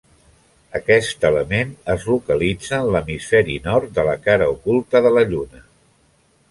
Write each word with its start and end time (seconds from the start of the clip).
Aquest 0.77 1.27
element 1.29 1.75
es 1.95 2.07
localitza 2.13 2.79
en 2.81 2.91
l'hemisferi 2.97 3.59
nord 3.69 3.93
de 4.01 4.09
la 4.11 4.19
cara 4.29 4.53
oculta 4.57 5.05
de 5.09 5.15
la 5.19 5.27
Lluna. 5.35 5.67